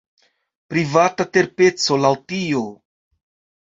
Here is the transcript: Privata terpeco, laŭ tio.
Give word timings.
Privata 0.75 1.29
terpeco, 1.37 2.01
laŭ 2.07 2.15
tio. 2.29 2.67